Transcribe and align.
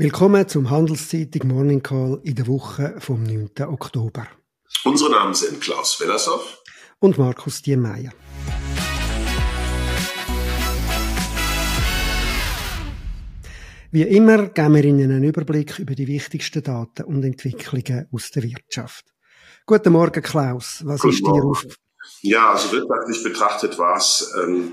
Willkommen 0.00 0.48
zum 0.48 0.70
Handelszeitung 0.70 1.46
Morning 1.48 1.82
Call 1.82 2.22
in 2.24 2.34
der 2.34 2.46
Woche 2.46 2.94
vom 3.00 3.22
9. 3.22 3.50
Oktober. 3.68 4.26
Unsere 4.84 5.10
Namen 5.10 5.34
sind 5.34 5.60
Klaus 5.60 6.00
Wellershoff 6.00 6.62
und 7.00 7.18
Markus 7.18 7.60
Diemeyer. 7.60 8.10
Wie 13.90 14.04
immer 14.04 14.46
geben 14.46 14.74
wir 14.74 14.84
Ihnen 14.84 15.10
einen 15.10 15.24
Überblick 15.24 15.78
über 15.78 15.94
die 15.94 16.06
wichtigsten 16.06 16.62
Daten 16.62 17.02
und 17.04 17.22
Entwicklungen 17.22 18.08
aus 18.10 18.30
der 18.30 18.44
Wirtschaft. 18.44 19.04
Guten 19.66 19.92
Morgen, 19.92 20.22
Klaus. 20.22 20.80
Was 20.82 21.02
Guten 21.02 21.14
ist 21.14 21.26
dir 21.26 21.44
auf? 21.44 21.66
Ja, 22.22 22.52
also 22.52 22.72
wirtschaftlich 22.72 23.22
betrachtet 23.22 23.78
war 23.78 23.98
es 23.98 24.34
ähm, 24.42 24.72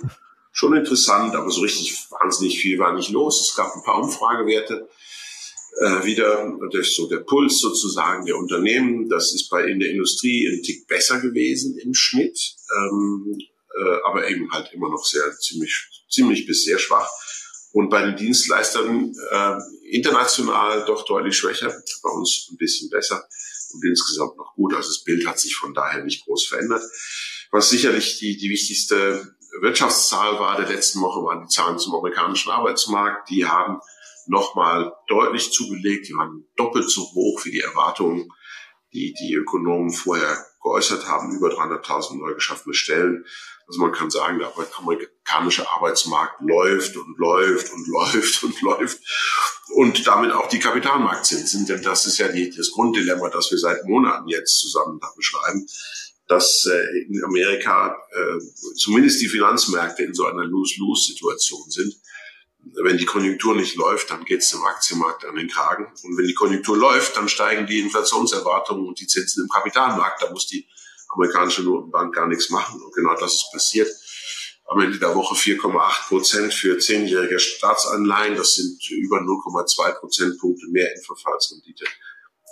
schon 0.57 0.75
interessant, 0.75 1.35
aber 1.35 1.51
so 1.51 1.61
richtig 1.61 1.95
wahnsinnig 2.09 2.59
viel 2.59 2.79
war 2.79 2.93
nicht 2.93 3.11
los. 3.11 3.47
Es 3.47 3.55
gab 3.55 3.75
ein 3.75 3.83
paar 3.83 4.01
Umfragewerte 4.01 4.89
äh, 5.79 6.03
wieder 6.03 6.51
durch 6.71 6.95
so 6.95 7.07
der 7.07 7.19
Puls 7.19 7.59
sozusagen 7.59 8.25
der 8.25 8.37
Unternehmen. 8.37 9.07
Das 9.07 9.35
ist 9.35 9.49
bei 9.49 9.65
in 9.65 9.79
der 9.79 9.91
Industrie 9.91 10.47
ein 10.47 10.63
Tick 10.63 10.87
besser 10.87 11.21
gewesen 11.21 11.77
im 11.77 11.93
Schnitt, 11.93 12.55
ähm, 12.75 13.37
äh, 13.37 13.97
aber 14.07 14.27
eben 14.27 14.51
halt 14.51 14.73
immer 14.73 14.89
noch 14.89 15.05
sehr 15.05 15.31
ziemlich 15.37 15.87
ziemlich 16.09 16.47
bis 16.47 16.63
sehr 16.63 16.79
schwach. 16.79 17.07
Und 17.71 17.89
bei 17.89 18.01
den 18.03 18.15
Dienstleistern 18.15 19.13
äh, 19.29 19.57
international 19.91 20.85
doch 20.85 21.05
deutlich 21.05 21.37
schwächer, 21.37 21.71
bei 22.01 22.09
uns 22.09 22.47
ein 22.49 22.57
bisschen 22.57 22.89
besser 22.89 23.23
und 23.73 23.85
insgesamt 23.85 24.37
noch 24.37 24.55
gut. 24.55 24.73
Also 24.73 24.89
das 24.89 25.03
Bild 25.03 25.27
hat 25.27 25.39
sich 25.39 25.55
von 25.55 25.75
daher 25.75 26.03
nicht 26.03 26.25
groß 26.25 26.47
verändert. 26.47 26.81
Was 27.51 27.69
sicherlich 27.69 28.17
die, 28.17 28.37
die 28.37 28.49
wichtigste 28.49 29.36
Wirtschaftszahl 29.61 30.39
war 30.39 30.57
der 30.57 30.67
letzten 30.67 31.01
Woche, 31.01 31.23
waren 31.23 31.41
die 31.41 31.53
Zahlen 31.53 31.79
zum 31.79 31.95
amerikanischen 31.95 32.51
Arbeitsmarkt. 32.51 33.29
Die 33.29 33.45
haben 33.45 33.79
nochmal 34.27 34.93
deutlich 35.07 35.51
zugelegt. 35.51 36.07
Die 36.07 36.13
waren 36.13 36.45
doppelt 36.55 36.89
so 36.89 37.01
hoch 37.01 37.43
wie 37.45 37.51
die 37.51 37.61
Erwartungen, 37.61 38.31
die 38.93 39.13
die 39.13 39.33
Ökonomen 39.33 39.91
vorher 39.91 40.45
geäußert 40.61 41.07
haben. 41.07 41.35
Über 41.35 41.49
300.000 41.49 42.17
neu 42.17 42.33
geschaffene 42.33 42.73
Stellen. 42.73 43.25
Also 43.67 43.81
man 43.81 43.91
kann 43.91 44.09
sagen, 44.09 44.39
der 44.39 44.53
amerikanische 44.77 45.69
Arbeitsmarkt 45.69 46.39
läuft 46.41 46.95
und 46.95 47.17
läuft 47.17 47.73
und 47.73 47.87
läuft 47.91 48.43
und 48.43 48.61
läuft. 48.61 48.99
Und 49.75 50.07
damit 50.07 50.31
auch 50.31 50.47
die 50.47 50.59
Kapitalmarktzinsen. 50.59 51.65
Denn 51.65 51.81
das 51.81 52.05
ist 52.05 52.17
ja 52.17 52.29
die, 52.29 52.49
das 52.55 52.71
Grunddilemma, 52.71 53.29
das 53.29 53.51
wir 53.51 53.57
seit 53.57 53.83
Monaten 53.85 54.27
jetzt 54.29 54.59
zusammen 54.59 54.99
beschreiben 55.15 55.67
dass 56.27 56.65
äh, 56.65 57.05
in 57.07 57.23
Amerika 57.23 57.95
äh, 58.11 58.75
zumindest 58.75 59.21
die 59.21 59.27
Finanzmärkte 59.27 60.03
in 60.03 60.13
so 60.13 60.25
einer 60.25 60.43
Lose-Lose-Situation 60.43 61.69
sind 61.69 61.93
wenn 62.75 62.97
die 62.97 63.05
Konjunktur 63.05 63.55
nicht 63.55 63.75
läuft, 63.75 64.11
dann 64.11 64.25
geht 64.25 64.41
es 64.41 64.49
dem 64.49 64.63
Aktienmarkt 64.63 65.25
an 65.25 65.35
den 65.35 65.47
Kragen. 65.47 65.87
Und 66.03 66.17
wenn 66.17 66.27
die 66.27 66.33
Konjunktur 66.33 66.77
läuft, 66.77 67.15
dann 67.17 67.29
steigen 67.29 67.67
die 67.67 67.79
Inflationserwartungen 67.79 68.87
und 68.87 68.99
die 68.99 69.07
Zinsen 69.07 69.43
im 69.43 69.49
Kapitalmarkt. 69.49 70.21
Da 70.21 70.31
muss 70.31 70.47
die 70.47 70.67
amerikanische 71.09 71.63
Notenbank 71.63 72.13
gar 72.13 72.27
nichts 72.27 72.49
machen. 72.49 72.81
Und 72.81 72.93
genau 72.93 73.15
das 73.15 73.35
ist 73.35 73.51
passiert. 73.51 73.89
Am 74.65 74.81
Ende 74.81 74.99
der 74.99 75.15
Woche 75.15 75.33
4,8 75.35 76.07
Prozent 76.09 76.53
für 76.53 76.77
zehnjährige 76.77 77.39
Staatsanleihen. 77.39 78.35
Das 78.35 78.55
sind 78.55 78.79
über 78.89 79.17
0,2 79.17 79.99
Prozentpunkte 79.99 80.67
mehr 80.69 80.93
in 80.93 81.01
Verfallsrendite. 81.03 81.85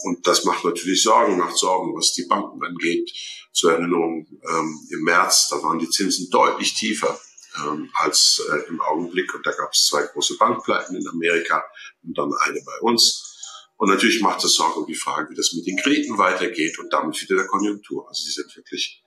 Und 0.03 0.27
das 0.27 0.43
macht 0.43 0.65
natürlich 0.65 1.01
Sorgen, 1.01 1.37
macht 1.37 1.57
Sorgen, 1.57 1.95
was 1.95 2.13
die 2.13 2.25
Banken 2.25 2.63
angeht. 2.63 3.11
Zur 3.53 3.71
Erinnerung, 3.71 4.27
ähm, 4.49 4.87
im 4.91 5.03
März, 5.03 5.47
da 5.49 5.61
waren 5.63 5.79
die 5.79 5.89
Zinsen 5.89 6.29
deutlich 6.29 6.73
tiefer 6.73 7.17
ähm, 7.63 7.89
als 7.93 8.41
äh, 8.51 8.69
im 8.69 8.81
Augenblick. 8.81 9.33
Und 9.33 9.45
da 9.45 9.51
gab 9.51 9.71
es 9.73 9.85
zwei 9.85 10.03
große 10.03 10.37
Bankpleiten 10.37 10.95
in 10.95 11.07
Amerika 11.07 11.63
und 12.03 12.17
dann 12.17 12.33
eine 12.41 12.61
bei 12.65 12.79
uns. 12.81 13.31
Und 13.77 13.89
natürlich 13.89 14.21
macht 14.21 14.43
das 14.43 14.53
Sorge 14.53 14.79
um 14.79 14.87
die 14.87 14.95
Frage, 14.95 15.29
wie 15.31 15.35
das 15.35 15.53
mit 15.53 15.65
den 15.65 15.77
Krediten 15.77 16.17
weitergeht 16.17 16.79
und 16.79 16.91
damit 16.91 17.21
wieder 17.21 17.35
der 17.35 17.47
Konjunktur. 17.47 18.07
Also 18.07 18.23
sie 18.23 18.31
sind 18.31 18.55
wirklich 18.55 19.03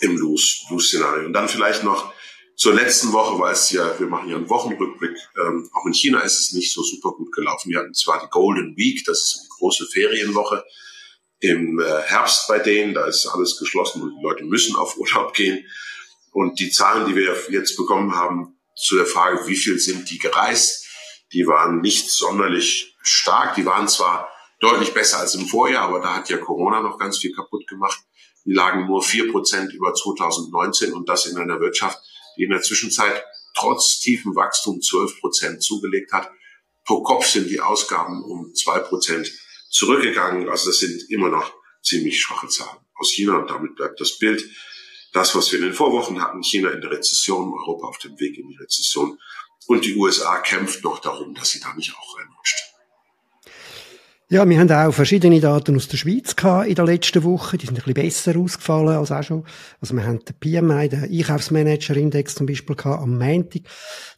im 0.00 0.16
Lose-Szenario. 0.16 1.26
Und 1.26 1.32
dann 1.32 1.48
vielleicht 1.48 1.84
noch 1.84 2.12
zur 2.56 2.74
letzten 2.74 3.12
Woche, 3.12 3.38
weil 3.38 3.52
es 3.52 3.70
ja, 3.70 3.98
wir 3.98 4.06
machen 4.06 4.28
ja 4.28 4.36
einen 4.36 4.48
Wochenrückblick, 4.48 5.16
ähm, 5.36 5.68
auch 5.72 5.86
in 5.86 5.94
China 5.94 6.20
ist 6.20 6.38
es 6.38 6.52
nicht 6.52 6.72
so 6.72 6.82
super 6.82 7.12
gut 7.12 7.32
gelaufen. 7.32 7.70
Wir 7.70 7.80
hatten 7.80 7.94
zwar 7.94 8.20
die 8.20 8.30
Golden 8.30 8.76
Week, 8.76 9.04
das 9.04 9.18
ist 9.22 9.40
die 9.44 9.48
große 9.58 9.86
Ferienwoche 9.92 10.64
im 11.40 11.78
äh, 11.80 12.02
Herbst 12.02 12.46
bei 12.48 12.58
denen, 12.58 12.94
da 12.94 13.06
ist 13.06 13.26
alles 13.26 13.58
geschlossen 13.58 14.02
und 14.02 14.16
die 14.16 14.22
Leute 14.22 14.44
müssen 14.44 14.76
auf 14.76 14.96
Urlaub 14.98 15.34
gehen. 15.34 15.66
Und 16.32 16.58
die 16.58 16.70
Zahlen, 16.70 17.06
die 17.06 17.14
wir 17.14 17.36
jetzt 17.50 17.76
bekommen 17.76 18.14
haben 18.14 18.58
zu 18.74 18.96
der 18.96 19.06
Frage, 19.06 19.46
wie 19.46 19.56
viel 19.56 19.78
sind 19.78 20.10
die 20.10 20.18
gereist, 20.18 20.86
die 21.32 21.46
waren 21.46 21.80
nicht 21.80 22.10
sonderlich 22.10 22.96
stark. 23.02 23.54
Die 23.54 23.66
waren 23.66 23.88
zwar 23.88 24.30
deutlich 24.60 24.94
besser 24.94 25.18
als 25.18 25.34
im 25.34 25.46
Vorjahr, 25.46 25.84
aber 25.84 26.00
da 26.00 26.14
hat 26.14 26.28
ja 26.30 26.38
Corona 26.38 26.80
noch 26.80 26.98
ganz 26.98 27.18
viel 27.18 27.32
kaputt 27.32 27.66
gemacht. 27.68 27.98
Die 28.44 28.52
lagen 28.52 28.86
nur 28.86 29.02
vier 29.02 29.30
Prozent 29.30 29.72
über 29.72 29.94
2019 29.94 30.92
und 30.92 31.08
das 31.08 31.26
in 31.26 31.36
einer 31.36 31.60
Wirtschaft, 31.60 31.98
die 32.36 32.44
in 32.44 32.50
der 32.50 32.62
Zwischenzeit 32.62 33.24
trotz 33.56 34.00
tiefem 34.00 34.34
Wachstum 34.34 34.80
zwölf 34.80 35.18
Prozent 35.20 35.62
zugelegt 35.62 36.12
hat. 36.12 36.30
Pro 36.84 37.02
Kopf 37.02 37.26
sind 37.26 37.48
die 37.48 37.60
Ausgaben 37.60 38.22
um 38.24 38.54
zwei 38.54 38.78
Prozent 38.80 39.30
zurückgegangen. 39.70 40.48
Also 40.48 40.70
das 40.70 40.80
sind 40.80 41.10
immer 41.10 41.28
noch 41.28 41.52
ziemlich 41.82 42.20
schwache 42.20 42.48
Zahlen 42.48 42.84
aus 42.94 43.12
China 43.12 43.38
und 43.38 43.50
damit 43.50 43.74
bleibt 43.76 44.00
das 44.00 44.18
Bild 44.18 44.44
das, 45.12 45.34
was 45.36 45.52
wir 45.52 45.60
in 45.60 45.66
den 45.66 45.74
Vorwochen 45.74 46.20
hatten, 46.20 46.42
China 46.42 46.70
in 46.70 46.80
der 46.80 46.90
Rezession, 46.90 47.52
Europa 47.52 47.86
auf 47.86 47.98
dem 47.98 48.18
Weg 48.18 48.36
in 48.36 48.48
die 48.48 48.56
Rezession 48.56 49.18
und 49.66 49.84
die 49.84 49.96
USA 49.96 50.38
kämpft 50.38 50.82
noch 50.82 50.98
darum, 50.98 51.34
dass 51.34 51.50
sie 51.50 51.60
da 51.60 51.72
nicht 51.74 51.94
auch 51.94 52.18
reinrutscht. 52.18 52.73
Ja, 54.30 54.48
wir 54.48 54.58
haben 54.58 54.70
auch 54.70 54.90
verschiedene 54.90 55.38
Daten 55.38 55.76
aus 55.76 55.86
der 55.88 55.98
Schweiz 55.98 56.34
gehabt 56.34 56.66
in 56.66 56.74
der 56.74 56.86
letzten 56.86 57.22
Woche. 57.24 57.58
Die 57.58 57.66
sind 57.66 57.74
ein 57.74 57.84
bisschen 57.84 57.94
besser 57.94 58.38
ausgefallen 58.38 58.96
als 58.96 59.12
auch 59.12 59.22
schon. 59.22 59.44
Also 59.82 59.94
wir 59.94 60.06
haben 60.06 60.20
den 60.24 60.34
PMI, 60.40 60.88
den 60.88 61.04
Einkaufsmanager-Index 61.04 62.34
zum 62.34 62.46
Beispiel 62.46 62.74
gehabt 62.74 63.02
am 63.02 63.18
Montag. 63.18 63.62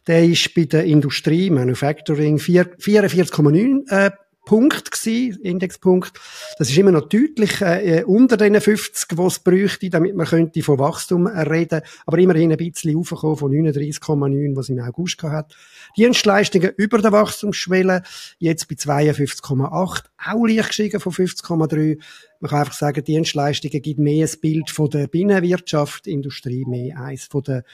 Der 0.07 0.23
ist 0.23 0.55
bei 0.55 0.63
der 0.63 0.85
Industrie, 0.85 1.49
Manufacturing 1.49 2.37
44,9 2.37 3.89
äh, 3.89 4.11
Punkt 4.47 4.91
gewesen, 4.91 5.41
Indexpunkt. 5.41 6.13
Das 6.57 6.69
ist 6.69 6.77
immer 6.77 6.91
noch 6.91 7.09
deutlich 7.09 7.59
äh, 7.59 8.05
unter 8.05 8.37
den 8.37 8.61
50, 8.61 9.09
die 9.09 9.21
es 9.21 9.39
bräuchte, 9.39 9.89
damit 9.89 10.15
man 10.15 10.25
könnte 10.25 10.63
von 10.63 10.79
Wachstum 10.79 11.27
reden, 11.27 11.81
aber 12.05 12.17
immerhin 12.17 12.53
ein 12.53 12.57
bisschen 12.57 12.95
aufgekommen 12.95 13.35
von 13.35 13.51
39,9, 13.51 14.55
was 14.55 14.69
im 14.69 14.79
August 14.79 15.21
hat. 15.23 15.53
Dienstleistungen 15.97 16.71
über 16.77 16.99
der 16.99 17.11
Wachstumsschwelle, 17.11 18.03
jetzt 18.39 18.69
bei 18.69 18.75
52,8, 18.75 20.03
auch 20.25 20.47
leicht 20.47 20.67
gestiegen 20.69 21.01
von 21.01 21.11
50,3. 21.11 21.99
Man 22.39 22.49
kann 22.49 22.59
einfach 22.59 22.73
sagen, 22.73 23.03
Dienstleistungen 23.03 23.81
gibt 23.81 23.99
mehr 23.99 24.25
ein 24.25 24.39
Bild 24.39 24.69
von 24.69 24.89
der 24.89 25.07
Binnenwirtschaft, 25.07 26.07
Industrie 26.07 26.63
mehr 26.65 26.97
eins 27.01 27.25
von 27.25 27.43
der 27.43 27.65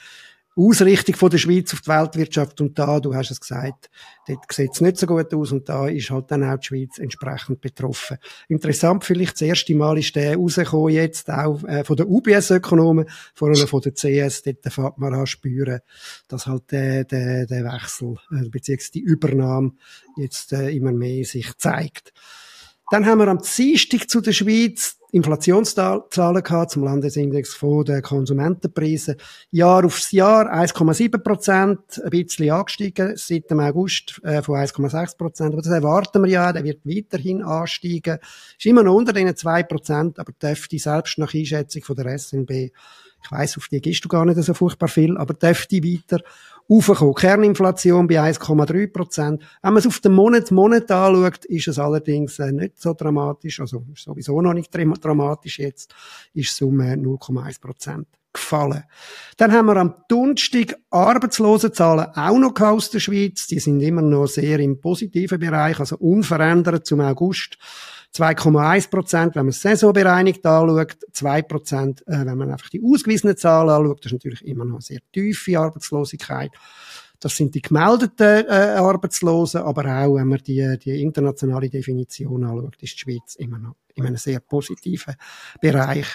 Ausrichtung 0.56 1.16
von 1.16 1.30
der 1.30 1.38
Schweiz 1.38 1.72
auf 1.72 1.80
die 1.80 1.88
Weltwirtschaft 1.88 2.60
und 2.60 2.78
da, 2.78 3.00
du 3.00 3.14
hast 3.14 3.30
es 3.30 3.40
gesagt, 3.40 3.90
dort 4.28 4.52
sieht 4.52 4.72
es 4.72 4.80
nicht 4.80 4.98
so 4.98 5.06
gut 5.06 5.34
aus 5.34 5.50
und 5.50 5.68
da 5.68 5.88
ist 5.88 6.10
halt 6.10 6.30
dann 6.30 6.44
auch 6.44 6.58
die 6.58 6.66
Schweiz 6.66 6.98
entsprechend 6.98 7.60
betroffen. 7.60 8.18
Interessant 8.48 9.04
vielleicht, 9.04 9.34
das 9.34 9.42
erste 9.42 9.74
Mal 9.74 9.98
ist 9.98 10.14
der 10.14 10.36
rausgekommen 10.36 10.94
jetzt 10.94 11.28
auch 11.30 11.64
äh, 11.64 11.82
von 11.82 11.96
den 11.96 12.06
UBS-Ökonomen, 12.06 13.06
vor 13.34 13.48
allem 13.48 13.66
von 13.66 13.80
der 13.80 13.94
CS, 13.94 14.42
dort 14.42 14.72
fährt 14.72 14.98
man 14.98 15.14
an 15.14 15.26
spüren, 15.26 15.80
dass 16.28 16.46
halt 16.46 16.70
der, 16.70 17.04
der, 17.04 17.46
der 17.46 17.64
Wechsel, 17.64 18.16
äh, 18.30 18.48
beziehungsweise 18.48 18.92
die 18.92 19.00
Übernahme 19.00 19.72
jetzt 20.16 20.52
äh, 20.52 20.70
immer 20.70 20.92
mehr 20.92 21.24
sich 21.24 21.56
zeigt. 21.58 22.12
Dann 22.90 23.06
haben 23.06 23.18
wir 23.18 23.28
am 23.28 23.40
Dienstag 23.40 24.08
zu 24.08 24.20
der 24.20 24.32
Schweiz 24.32 24.98
Inflationszahlen 25.14 26.42
gehabt 26.42 26.72
zum 26.72 26.82
Landesindex 26.82 27.54
von 27.54 27.84
den 27.84 28.02
Konsumentenpreisen. 28.02 29.14
Jahr 29.52 29.84
aufs 29.84 30.10
Jahr 30.10 30.52
1,7 30.52 31.18
Prozent, 31.18 32.02
ein 32.02 32.10
bisschen 32.10 32.50
angestiegen 32.50 33.12
seit 33.16 33.48
dem 33.48 33.60
August 33.60 34.20
äh, 34.24 34.42
von 34.42 34.56
1,6 34.56 35.16
Prozent. 35.16 35.52
Aber 35.52 35.62
das 35.62 35.70
erwarten 35.70 36.20
wir 36.24 36.30
ja, 36.30 36.52
der 36.52 36.64
wird 36.64 36.84
weiterhin 36.84 37.44
ansteigen. 37.44 38.18
Ist 38.58 38.66
immer 38.66 38.82
noch 38.82 38.96
unter 38.96 39.12
den 39.12 39.36
2 39.36 39.62
Prozent, 39.62 40.18
aber 40.18 40.32
dürfte 40.32 40.80
selbst 40.80 41.16
nach 41.18 41.32
Einschätzung 41.32 41.84
von 41.84 41.94
der 41.94 42.18
SNB, 42.18 42.50
ich 43.24 43.30
weiss, 43.30 43.56
auf 43.56 43.68
die 43.68 43.80
gehst 43.80 44.04
du 44.04 44.08
gar 44.08 44.26
nicht 44.26 44.42
so 44.42 44.52
furchtbar 44.52 44.88
viel, 44.88 45.16
aber 45.16 45.32
dürfte 45.32 45.76
weiter 45.76 46.22
aufgekommen. 46.68 47.14
Kerninflation 47.14 48.06
bei 48.06 48.20
1,3 48.20 48.92
Prozent. 48.92 49.42
Wenn 49.62 49.72
man 49.72 49.80
es 49.80 49.86
auf 49.86 50.00
den 50.00 50.12
Monat 50.12 50.50
Monat 50.50 50.90
anschaut, 50.90 51.44
ist 51.46 51.68
es 51.68 51.78
allerdings 51.78 52.38
äh, 52.38 52.52
nicht 52.52 52.80
so 52.80 52.94
dramatisch, 52.94 53.60
also 53.60 53.84
sowieso 53.94 54.40
noch 54.40 54.54
nicht 54.54 54.70
dramatisch 54.72 55.58
jetzt, 55.58 55.94
ist 56.32 56.52
es 56.52 56.62
um 56.62 56.80
0,1 56.80 57.48
äh, 57.48 57.52
Prozent 57.60 58.08
gefallen. 58.32 58.82
Dann 59.36 59.52
haben 59.52 59.66
wir 59.66 59.76
am 59.76 59.94
Donnerstag 60.08 60.76
Arbeitslosenzahlen 60.90 62.06
auch 62.14 62.38
noch 62.38 62.60
aus 62.60 62.90
der 62.90 63.00
Schweiz. 63.00 63.46
Die 63.46 63.60
sind 63.60 63.80
immer 63.80 64.02
noch 64.02 64.26
sehr 64.26 64.58
im 64.58 64.80
positiven 64.80 65.38
Bereich, 65.38 65.80
also 65.80 65.96
unverändert 65.96 66.86
zum 66.86 67.00
August. 67.00 67.56
2,1 68.14 68.90
Prozent, 68.90 69.34
wenn 69.34 69.46
man 69.46 69.50
es 69.50 69.60
saisonbereinigt 69.60 70.46
anschaut, 70.46 70.96
2 71.12 71.42
Prozent, 71.42 72.02
äh, 72.06 72.24
wenn 72.24 72.38
man 72.38 72.52
einfach 72.52 72.68
die 72.68 72.82
ausgewiesenen 72.82 73.36
Zahlen 73.36 73.70
anschaut, 73.70 74.04
das 74.04 74.12
ist 74.12 74.24
natürlich 74.24 74.46
immer 74.46 74.64
noch 74.64 74.74
eine 74.74 74.82
sehr 74.82 75.00
tiefe 75.12 75.58
Arbeitslosigkeit. 75.58 76.52
Das 77.18 77.36
sind 77.36 77.54
die 77.54 77.62
gemeldeten 77.62 78.46
äh, 78.46 78.76
Arbeitslosen, 78.76 79.62
aber 79.62 79.86
auch, 79.86 80.16
wenn 80.16 80.28
man 80.28 80.38
die, 80.38 80.78
die 80.78 81.02
internationale 81.02 81.68
Definition 81.68 82.44
anschaut, 82.44 82.76
ist 82.82 82.94
die 82.94 82.98
Schweiz 82.98 83.34
immer 83.36 83.58
noch 83.58 83.76
in 83.94 84.06
einem 84.06 84.16
sehr 84.16 84.40
positiven 84.40 85.14
Bereich. 85.60 86.06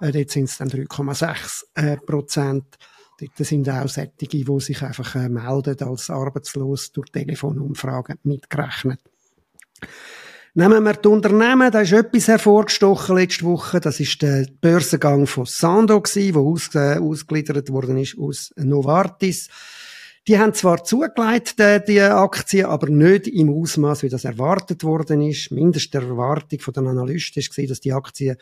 Äh, 0.00 0.12
dort 0.12 0.30
sind 0.30 0.44
es 0.44 0.58
dann 0.58 0.68
3,6 0.68 1.64
äh, 1.74 1.96
Prozent. 1.96 2.64
Dort 3.18 3.36
sind 3.38 3.68
auch 3.68 3.88
solche, 3.88 4.12
die 4.16 4.60
sich 4.60 4.82
einfach 4.82 5.14
äh, 5.14 5.28
melden 5.28 5.80
als 5.82 6.10
arbeitslos 6.10 6.92
durch 6.92 7.10
Telefonumfragen 7.10 8.18
mitgerechnet. 8.22 9.00
Nehmen 10.54 10.84
wir 10.84 10.92
die 10.92 11.08
Unternehmen, 11.08 11.72
da 11.72 11.80
ist 11.80 11.92
etwas 11.92 12.28
hervorgestochen 12.28 13.16
letzte 13.16 13.46
Woche. 13.46 13.80
Das 13.80 14.00
ist 14.00 14.20
der 14.20 14.46
Börsengang 14.60 15.26
von 15.26 15.46
Sando 15.46 15.98
gewesen, 15.98 16.34
wo 16.34 16.52
aus, 16.52 16.74
äh, 16.74 16.98
ausgliedert 16.98 17.70
worden 17.70 17.96
ist 17.96 18.18
aus 18.18 18.52
Novartis. 18.56 19.48
Die 20.28 20.38
haben 20.38 20.52
zwar 20.52 20.84
zugelegt, 20.84 21.54
die, 21.88 22.00
Aktien, 22.02 22.66
aber 22.66 22.90
nicht 22.90 23.28
im 23.28 23.48
Ausmaß, 23.48 24.02
wie 24.02 24.10
das 24.10 24.26
erwartet 24.26 24.84
worden 24.84 25.22
ist. 25.22 25.50
Mindest 25.52 25.94
der 25.94 26.02
Erwartung 26.02 26.60
von 26.60 26.74
den 26.74 26.86
Analysten 26.86 27.42
war, 27.42 27.66
dass 27.66 27.80
die 27.80 27.94
Aktie 27.94 28.36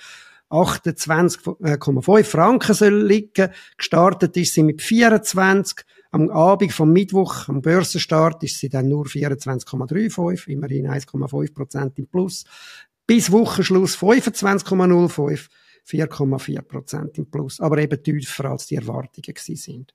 28,5 0.50 2.24
Franken 2.24 2.74
soll 2.74 3.06
liegen. 3.06 3.50
Gestartet 3.76 4.36
ist 4.36 4.54
sie 4.54 4.64
mit 4.64 4.82
24. 4.82 5.84
Am 6.12 6.28
Abend 6.30 6.72
vom 6.72 6.92
Mittwoch, 6.92 7.48
am 7.48 7.62
Börsenstart, 7.62 8.42
ist 8.42 8.58
sie 8.58 8.68
dann 8.68 8.88
nur 8.88 9.06
24,35, 9.06 10.48
immerhin 10.48 10.88
1,5 10.88 11.54
Prozent 11.54 11.98
im 11.98 12.08
Plus. 12.08 12.44
Bis 13.06 13.30
Wochenschluss 13.30 13.96
25,05, 13.96 15.48
4,4 15.86 16.62
Prozent 16.62 17.18
im 17.18 17.30
Plus. 17.30 17.60
Aber 17.60 17.78
eben 17.78 18.02
tiefer 18.02 18.46
als 18.46 18.66
die 18.66 18.76
Erwartungen 18.76 19.22
gewesen 19.22 19.56
sind. 19.56 19.94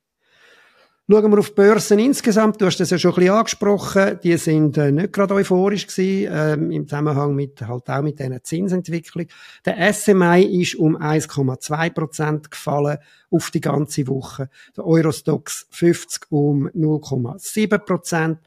Schauen 1.08 1.32
wir 1.32 1.38
auf 1.38 1.50
die 1.50 1.54
Börsen 1.54 2.00
insgesamt. 2.00 2.60
Du 2.60 2.66
hast 2.66 2.80
das 2.80 2.90
ja 2.90 2.98
schon 2.98 3.12
ein 3.12 3.16
bisschen 3.18 3.34
angesprochen. 3.36 4.20
Die 4.24 4.38
sind 4.38 4.76
äh, 4.78 4.92
nicht 4.92 5.14
gerade 5.14 5.36
euphorisch 5.36 5.86
gewesen, 5.86 6.32
ähm, 6.34 6.72
im 6.72 6.88
Zusammenhang 6.88 7.36
mit, 7.36 7.62
halt 7.62 7.88
auch 7.92 8.02
mit 8.02 8.18
dieser 8.18 8.42
Zinsentwicklung. 8.42 9.28
Der 9.66 9.94
SMI 9.94 10.62
ist 10.62 10.74
um 10.74 10.98
1,2 10.98 11.90
Prozent 11.92 12.50
gefallen 12.50 12.98
auf 13.30 13.52
die 13.52 13.62
ganze 13.62 14.08
Woche. 14.08 14.50
Der 14.76 14.88
Eurostox 14.88 15.68
50 15.70 16.24
um 16.32 16.70
0,7 16.70 17.78
Prozent. 17.78 18.40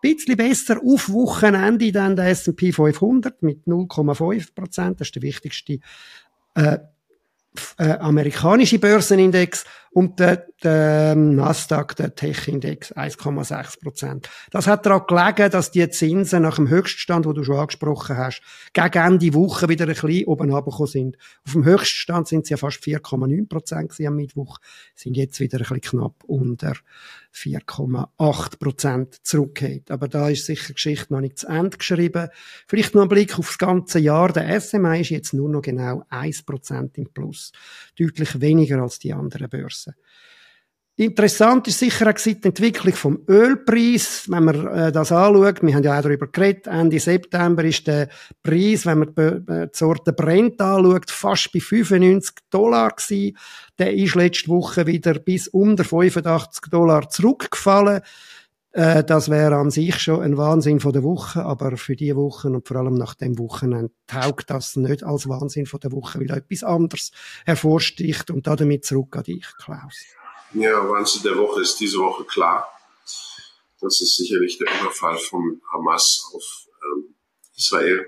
Bisschen 0.00 0.38
besser 0.38 0.80
auf 0.82 1.10
Wochenende 1.10 1.92
dann 1.92 2.16
der 2.16 2.28
S&P 2.28 2.72
500 2.72 3.42
mit 3.42 3.66
0,5 3.66 4.54
Prozent. 4.54 5.00
Das 5.00 5.08
ist 5.08 5.16
der 5.16 5.22
wichtigste 5.22 5.80
äh, 6.54 6.78
äh, 7.78 7.92
amerikanische 7.98 8.78
Börsenindex 8.78 9.64
und 9.96 10.20
der, 10.20 10.46
der 10.62 11.14
Nasdaq, 11.14 11.96
der 11.96 12.14
Tech-Index, 12.14 12.94
1,6 12.94 13.80
Prozent. 13.80 14.28
Das 14.50 14.66
hat 14.66 14.84
daran 14.84 15.06
gelegen, 15.06 15.50
dass 15.50 15.70
die 15.70 15.88
Zinsen 15.88 16.42
nach 16.42 16.56
dem 16.56 16.68
Höchststand, 16.68 17.24
wo 17.24 17.32
du 17.32 17.42
schon 17.42 17.56
angesprochen 17.56 18.18
hast, 18.18 18.42
gegen 18.74 18.98
Ende 18.98 19.32
Woche 19.32 19.70
wieder 19.70 19.86
ein 19.86 19.94
bisschen 19.94 20.26
oben 20.26 20.50
runtergekommen 20.50 20.86
sind. 20.86 21.16
Auf 21.46 21.52
dem 21.52 21.64
Höchststand 21.64 22.28
sind 22.28 22.44
sie 22.44 22.50
ja 22.50 22.58
fast 22.58 22.82
4,9 22.82 23.48
Prozent 23.48 23.94
am 24.06 24.16
Mittwoch, 24.16 24.58
sind 24.94 25.16
jetzt 25.16 25.40
wieder 25.40 25.56
ein 25.56 25.60
bisschen 25.60 25.80
knapp 25.80 26.24
unter 26.26 26.74
4,8 27.36 28.58
Prozent 28.58 29.26
zurückgeht. 29.26 29.90
Aber 29.90 30.08
da 30.08 30.28
ist 30.28 30.46
sicher 30.46 30.72
Geschichte 30.72 31.12
noch 31.12 31.20
nicht 31.20 31.38
zu 31.38 31.46
Ende 31.46 31.76
geschrieben. 31.76 32.28
Vielleicht 32.66 32.94
noch 32.94 33.02
ein 33.02 33.08
Blick 33.08 33.38
aufs 33.38 33.58
ganze 33.58 33.98
Jahr. 33.98 34.32
Der 34.32 34.60
SMI 34.60 35.00
ist 35.00 35.10
jetzt 35.10 35.32
nur 35.34 35.48
noch 35.48 35.62
genau 35.62 36.04
1 36.08 36.42
Prozent 36.44 36.96
im 36.98 37.08
Plus. 37.12 37.52
Deutlich 37.98 38.40
weniger 38.40 38.80
als 38.80 38.98
die 38.98 39.12
anderen 39.12 39.48
Börsen. 39.50 39.85
Interessant 40.98 41.68
ist 41.68 41.78
sicher 41.78 42.08
auch 42.08 42.14
die 42.14 42.42
Entwicklung 42.42 42.94
vom 42.94 43.18
Ölpreis. 43.28 44.24
Wenn 44.28 44.44
man 44.44 44.66
äh, 44.66 44.90
das 44.90 45.12
anschaut, 45.12 45.62
wir 45.62 45.74
haben 45.74 45.82
ja 45.82 45.98
auch 45.98 46.02
darüber 46.02 46.26
geredet, 46.26 46.68
Ende 46.68 46.98
September 46.98 47.62
ist 47.64 47.86
der 47.86 48.08
Preis, 48.42 48.86
wenn 48.86 49.00
man 49.00 49.14
die, 49.14 49.52
äh, 49.52 49.68
Sorte 49.72 50.14
Brent 50.14 50.58
anschaut, 50.58 51.10
fast 51.10 51.52
bei 51.52 51.60
95 51.60 52.36
Dollar 52.48 52.92
gewesen. 52.92 53.36
Der 53.78 53.92
ist 53.92 54.14
letzte 54.14 54.48
Woche 54.48 54.86
wieder 54.86 55.18
bis 55.18 55.48
unter 55.48 55.84
85 55.84 56.70
Dollar 56.70 57.10
zurückgefallen. 57.10 58.00
Äh, 58.76 59.04
das 59.04 59.30
wäre 59.30 59.56
an 59.56 59.70
sich 59.70 59.98
schon 60.02 60.20
ein 60.20 60.36
Wahnsinn 60.36 60.80
von 60.80 60.92
der 60.92 61.02
Woche, 61.02 61.42
aber 61.42 61.78
für 61.78 61.96
die 61.96 62.14
Wochen 62.14 62.54
und 62.54 62.68
vor 62.68 62.76
allem 62.76 62.92
nach 62.92 63.14
dem 63.14 63.38
Wochenende 63.38 63.90
taugt 64.06 64.50
das 64.50 64.76
nicht 64.76 65.02
als 65.02 65.26
Wahnsinn 65.26 65.64
von 65.64 65.80
der 65.80 65.92
Woche, 65.92 66.20
weil 66.20 66.30
etwas 66.30 66.62
anderes 66.62 67.10
hervorsticht 67.46 68.30
und 68.30 68.46
damit 68.46 68.84
zurück 68.84 69.16
an 69.16 69.22
dich, 69.22 69.46
Klaus. 69.64 69.96
Ja, 70.52 70.86
Wahnsinn 70.90 71.22
der 71.22 71.38
Woche 71.38 71.62
ist 71.62 71.80
diese 71.80 71.96
Woche 72.00 72.24
klar. 72.24 72.68
Das 73.80 74.02
ist 74.02 74.14
sicherlich 74.14 74.58
der 74.58 74.68
Überfall 74.78 75.16
von 75.16 75.62
Hamas 75.72 76.30
auf 76.34 76.66
ähm, 76.82 77.14
Israel. 77.56 78.06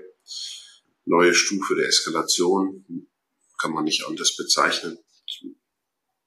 Neue 1.05 1.33
Stufe 1.33 1.73
der 1.73 1.87
Eskalation 1.87 2.85
kann 3.57 3.71
man 3.71 3.85
nicht 3.85 4.05
anders 4.05 4.37
bezeichnen. 4.37 4.99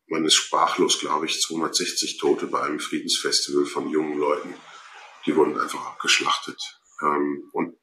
Man 0.07 0.25
ist 0.25 0.35
sprachlos, 0.35 0.99
glaube 0.99 1.27
ich. 1.27 1.41
260 1.41 2.19
Tote 2.19 2.47
bei 2.47 2.63
einem 2.63 2.81
Friedensfestival 2.81 3.67
von 3.67 3.91
jungen 3.91 4.19
Leuten. 4.19 4.55
Die 5.27 5.35
wurden 5.37 5.59
einfach 5.59 5.87
abgeschlachtet. 5.87 6.61
Ähm, 7.03 7.49
und 7.53 7.77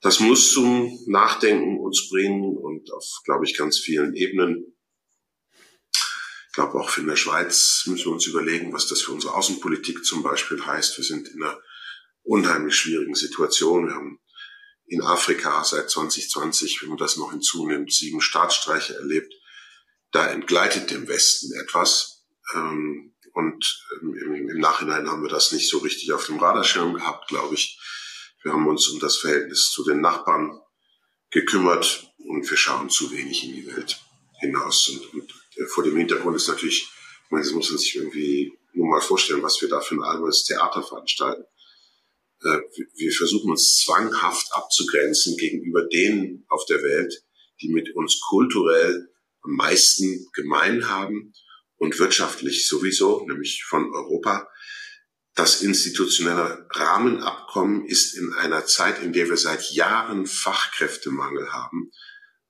das 0.00 0.20
muss 0.20 0.52
zum 0.52 0.98
Nachdenken 1.06 1.78
uns 1.80 2.08
bringen 2.10 2.56
und 2.56 2.92
auf, 2.92 3.04
glaube 3.24 3.44
ich, 3.46 3.56
ganz 3.56 3.78
vielen 3.78 4.14
Ebenen 4.14 4.74
glaube, 6.54 6.78
auch 6.78 6.88
für 6.88 7.02
eine 7.02 7.16
Schweiz 7.16 7.82
müssen 7.86 8.06
wir 8.06 8.12
uns 8.12 8.26
überlegen, 8.26 8.72
was 8.72 8.86
das 8.86 9.02
für 9.02 9.12
unsere 9.12 9.34
Außenpolitik 9.34 10.04
zum 10.04 10.22
Beispiel 10.22 10.64
heißt. 10.64 10.96
Wir 10.96 11.04
sind 11.04 11.28
in 11.28 11.42
einer 11.42 11.60
unheimlich 12.22 12.76
schwierigen 12.76 13.14
Situation. 13.14 13.88
Wir 13.88 13.94
haben 13.94 14.20
in 14.86 15.02
Afrika 15.02 15.64
seit 15.64 15.90
2020, 15.90 16.82
wenn 16.82 16.90
man 16.90 16.98
das 16.98 17.16
noch 17.16 17.32
hinzunimmt, 17.32 17.92
sieben 17.92 18.20
Staatsstreiche 18.20 18.94
erlebt. 18.94 19.34
Da 20.14 20.28
entgleitet 20.28 20.92
dem 20.92 21.08
Westen 21.08 21.52
etwas. 21.60 22.24
Ähm, 22.54 23.16
und 23.32 23.84
im 24.00 24.60
Nachhinein 24.60 25.08
haben 25.08 25.22
wir 25.22 25.28
das 25.28 25.50
nicht 25.50 25.68
so 25.68 25.78
richtig 25.78 26.12
auf 26.12 26.26
dem 26.26 26.38
Radarschirm 26.38 26.94
gehabt, 26.94 27.26
glaube 27.26 27.56
ich. 27.56 27.80
Wir 28.44 28.52
haben 28.52 28.68
uns 28.68 28.86
um 28.90 29.00
das 29.00 29.16
Verhältnis 29.16 29.72
zu 29.72 29.82
den 29.82 30.00
Nachbarn 30.00 30.60
gekümmert 31.30 32.12
und 32.18 32.48
wir 32.48 32.56
schauen 32.56 32.90
zu 32.90 33.10
wenig 33.10 33.42
in 33.42 33.56
die 33.56 33.66
Welt 33.66 34.00
hinaus. 34.38 34.88
Und, 34.88 35.34
vor 35.70 35.82
dem 35.82 35.96
Hintergrund 35.96 36.36
ist 36.36 36.46
natürlich, 36.46 36.82
ich 37.24 37.30
meine, 37.30 37.42
das 37.42 37.52
muss 37.52 37.70
man 37.70 37.78
sich 37.78 37.96
irgendwie 37.96 38.56
nur 38.72 38.86
mal 38.86 39.00
vorstellen, 39.00 39.42
was 39.42 39.60
wir 39.62 39.68
da 39.68 39.80
für 39.80 39.96
ein 39.96 40.04
albernes 40.04 40.44
Theater 40.44 40.84
veranstalten. 40.84 41.42
Äh, 42.42 42.58
wir 42.94 43.12
versuchen 43.12 43.50
uns 43.50 43.82
zwanghaft 43.82 44.46
abzugrenzen 44.52 45.36
gegenüber 45.38 45.84
denen 45.88 46.44
auf 46.50 46.64
der 46.66 46.84
Welt, 46.84 47.24
die 47.60 47.70
mit 47.70 47.96
uns 47.96 48.20
kulturell 48.20 49.08
am 49.44 49.52
meisten 49.52 50.26
gemein 50.32 50.88
haben 50.88 51.32
und 51.76 51.98
wirtschaftlich 51.98 52.66
sowieso, 52.66 53.24
nämlich 53.26 53.64
von 53.64 53.94
Europa. 53.94 54.48
Das 55.34 55.62
institutionelle 55.62 56.66
Rahmenabkommen 56.70 57.84
ist 57.86 58.14
in 58.14 58.32
einer 58.34 58.66
Zeit, 58.66 59.02
in 59.02 59.12
der 59.12 59.28
wir 59.28 59.36
seit 59.36 59.70
Jahren 59.70 60.26
Fachkräftemangel 60.26 61.52
haben, 61.52 61.90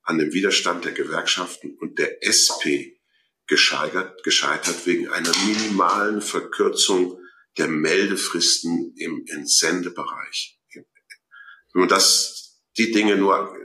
an 0.02 0.18
dem 0.18 0.32
Widerstand 0.32 0.84
der 0.84 0.92
Gewerkschaften 0.92 1.76
und 1.80 1.98
der 1.98 2.22
SP 2.22 3.00
gescheitert, 3.46 4.22
gescheitert 4.22 4.86
wegen 4.86 5.08
einer 5.08 5.32
minimalen 5.46 6.20
Verkürzung 6.20 7.18
der 7.56 7.68
Meldefristen 7.68 8.94
im 8.96 9.24
Entsendebereich. 9.26 10.58
Wenn 10.72 11.80
man 11.80 11.88
das, 11.88 12.60
die 12.76 12.92
Dinge 12.92 13.16
nur 13.16 13.56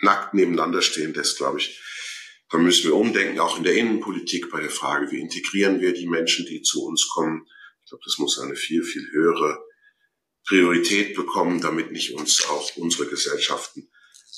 nackt 0.00 0.34
nebeneinander 0.34 0.82
stehen 0.82 1.14
lässt, 1.14 1.36
glaube 1.36 1.58
ich, 1.58 1.80
dann 2.52 2.64
müssen 2.64 2.84
wir 2.84 2.94
umdenken, 2.94 3.40
auch 3.40 3.56
in 3.56 3.64
der 3.64 3.74
Innenpolitik 3.74 4.50
bei 4.50 4.60
der 4.60 4.70
Frage, 4.70 5.10
wie 5.10 5.20
integrieren 5.20 5.80
wir 5.80 5.94
die 5.94 6.06
Menschen, 6.06 6.44
die 6.44 6.60
zu 6.60 6.84
uns 6.84 7.08
kommen. 7.08 7.46
Ich 7.82 7.88
glaube, 7.88 8.04
das 8.04 8.18
muss 8.18 8.38
eine 8.38 8.56
viel, 8.56 8.84
viel 8.84 9.10
höhere 9.10 9.58
Priorität 10.46 11.16
bekommen, 11.16 11.62
damit 11.62 11.92
nicht 11.92 12.14
uns 12.14 12.44
auch 12.46 12.76
unsere 12.76 13.06
Gesellschaften 13.06 13.88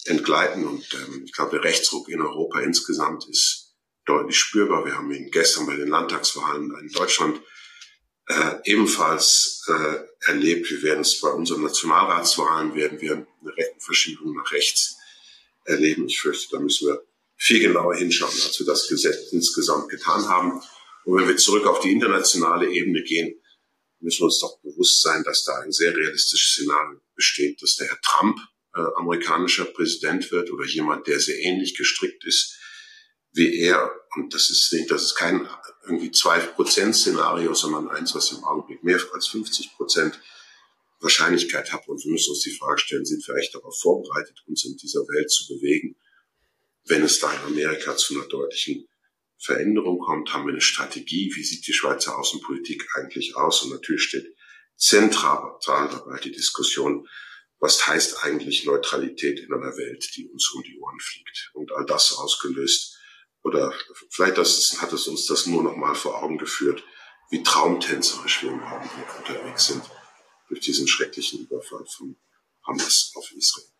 entgleiten. 0.04 0.64
Und 0.64 0.86
ähm, 0.94 1.24
ich 1.24 1.32
glaube, 1.32 1.56
der 1.56 1.64
Rechtsruck 1.64 2.08
in 2.08 2.20
Europa 2.20 2.60
insgesamt 2.60 3.28
ist 3.28 3.74
deutlich 4.06 4.38
spürbar. 4.38 4.84
Wir 4.84 4.96
haben 4.96 5.10
ihn 5.10 5.32
gestern 5.32 5.66
bei 5.66 5.74
den 5.74 5.88
Landtagswahlen 5.88 6.72
in 6.82 6.92
Deutschland 6.92 7.40
äh, 8.28 8.54
ebenfalls 8.62 9.66
äh, 9.66 10.30
erlebt. 10.30 10.70
Wir 10.70 10.82
werden 10.82 11.00
es 11.00 11.20
bei 11.20 11.30
unseren 11.30 11.64
Nationalratswahlen, 11.64 12.76
werden 12.76 13.00
wir 13.00 13.14
eine 13.14 13.56
Rechenverschiebung 13.56 14.36
nach 14.36 14.52
rechts 14.52 14.98
erleben. 15.64 16.06
Ich 16.06 16.20
fürchte, 16.20 16.56
da 16.56 16.60
müssen 16.60 16.86
wir 16.88 17.02
viel 17.36 17.60
genauer 17.60 17.96
hinschauen, 17.96 18.32
als 18.32 18.58
wir 18.58 18.66
das 18.66 18.88
Gesetz 18.88 19.32
insgesamt 19.32 19.88
getan 19.88 20.28
haben. 20.28 20.62
Und 21.04 21.18
wenn 21.18 21.28
wir 21.28 21.36
zurück 21.36 21.66
auf 21.66 21.80
die 21.80 21.92
internationale 21.92 22.70
Ebene 22.70 23.02
gehen, 23.02 23.34
müssen 24.00 24.20
wir 24.20 24.26
uns 24.26 24.38
doch 24.38 24.60
bewusst 24.62 25.02
sein, 25.02 25.22
dass 25.24 25.44
da 25.44 25.60
ein 25.60 25.72
sehr 25.72 25.94
realistisches 25.94 26.52
Szenario 26.52 27.00
besteht, 27.14 27.60
dass 27.62 27.76
der 27.76 27.88
Herr 27.88 28.00
Trump 28.02 28.38
äh, 28.74 28.80
amerikanischer 28.96 29.64
Präsident 29.64 30.30
wird 30.30 30.50
oder 30.50 30.64
jemand, 30.64 31.06
der 31.06 31.20
sehr 31.20 31.38
ähnlich 31.38 31.76
gestrickt 31.76 32.24
ist 32.24 32.58
wie 33.34 33.58
er, 33.58 33.90
und 34.14 34.32
das 34.32 34.48
ist 34.48 34.72
nicht, 34.72 34.90
das 34.90 35.02
ist 35.02 35.14
kein 35.16 35.48
irgendwie 35.86 36.10
2%-Szenario, 36.10 37.52
sondern 37.52 37.88
eins, 37.88 38.14
was 38.14 38.30
im 38.32 38.44
Augenblick 38.44 38.82
mehr 38.84 39.00
als 39.12 39.26
50 39.26 39.72
Prozent 39.76 40.20
Wahrscheinlichkeit 41.00 41.72
hat. 41.72 41.86
Und 41.88 42.02
wir 42.04 42.12
müssen 42.12 42.30
uns 42.30 42.42
die 42.42 42.56
Frage 42.56 42.80
stellen, 42.80 43.04
sind 43.04 43.26
wir 43.26 43.34
echt 43.34 43.54
darauf 43.54 43.76
vorbereitet, 43.80 44.42
uns 44.46 44.64
in 44.64 44.76
dieser 44.76 45.00
Welt 45.00 45.30
zu 45.30 45.48
bewegen? 45.48 45.96
Wenn 46.86 47.02
es 47.02 47.18
da 47.18 47.32
in 47.32 47.40
Amerika 47.40 47.96
zu 47.96 48.14
einer 48.14 48.28
deutlichen 48.28 48.86
Veränderung 49.38 49.98
kommt, 49.98 50.32
haben 50.32 50.46
wir 50.46 50.52
eine 50.52 50.60
Strategie. 50.60 51.32
Wie 51.34 51.44
sieht 51.44 51.66
die 51.66 51.72
Schweizer 51.72 52.18
Außenpolitik 52.18 52.86
eigentlich 52.94 53.36
aus? 53.36 53.62
Und 53.62 53.70
natürlich 53.70 54.02
steht 54.02 54.34
zentral 54.76 55.58
dabei 55.66 56.18
die 56.18 56.32
Diskussion, 56.32 57.08
was 57.58 57.86
heißt 57.86 58.24
eigentlich 58.24 58.64
Neutralität 58.64 59.40
in 59.40 59.52
einer 59.52 59.76
Welt, 59.76 60.10
die 60.16 60.28
uns 60.28 60.50
um 60.50 60.62
die 60.62 60.78
Ohren 60.78 61.00
fliegt? 61.00 61.50
Und 61.54 61.72
all 61.72 61.86
das 61.86 62.12
ausgelöst. 62.12 62.98
Oder 63.42 63.74
vielleicht 64.10 64.38
das, 64.38 64.76
hat 64.80 64.92
es 64.92 65.06
uns 65.06 65.26
das 65.26 65.46
nur 65.46 65.62
noch 65.62 65.76
mal 65.76 65.94
vor 65.94 66.22
Augen 66.22 66.38
geführt, 66.38 66.82
wie 67.30 67.42
traumtänzerisch 67.42 68.42
wir 68.42 68.50
im 68.50 68.62
Augenblick 68.62 69.18
unterwegs 69.18 69.66
sind 69.66 69.82
durch 70.48 70.60
diesen 70.60 70.86
schrecklichen 70.86 71.40
Überfall 71.40 71.84
von 71.86 72.16
Hamas 72.66 73.12
auf 73.14 73.30
Israel. 73.32 73.73